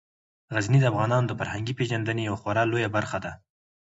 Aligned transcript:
غزني 0.55 0.79
د 0.81 0.85
افغانانو 0.91 1.29
د 1.29 1.33
فرهنګي 1.39 1.73
پیژندنې 1.79 2.21
یوه 2.23 2.39
خورا 2.41 2.63
لویه 2.71 2.89
برخه 2.95 3.17
ده. 3.25 3.31